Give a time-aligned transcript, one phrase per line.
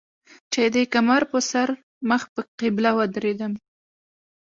[0.51, 1.69] چې د کمر پۀ سر
[2.09, 3.53] مخ پۀ قبله ودرېدم